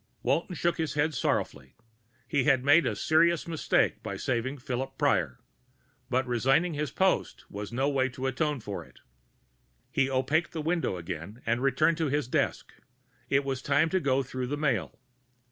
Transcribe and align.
Walton 0.23 0.55
shook 0.55 0.77
his 0.79 0.95
head 0.95 1.13
sorrowfully. 1.13 1.75
He 2.27 2.45
had 2.45 2.65
made 2.65 2.87
a 2.87 2.95
serious 2.95 3.47
mistake 3.47 4.01
by 4.01 4.17
saving 4.17 4.57
Philip 4.57 4.97
Prior. 4.97 5.37
But 6.09 6.25
resigning 6.25 6.73
his 6.73 6.89
post 6.89 7.45
was 7.51 7.71
no 7.71 7.87
way 7.87 8.09
to 8.09 8.25
atone 8.25 8.61
for 8.61 8.83
it. 8.83 9.01
He 9.91 10.09
opaqued 10.09 10.53
the 10.53 10.61
window 10.63 10.97
again 10.97 11.43
and 11.45 11.61
returned 11.61 11.97
to 11.97 12.07
his 12.09 12.27
desk. 12.27 12.73
It 13.29 13.43
was 13.45 13.61
time 13.61 13.89
to 13.89 13.99
go 13.99 14.23
through 14.23 14.47
the 14.47 14.57
mail. 14.57 14.97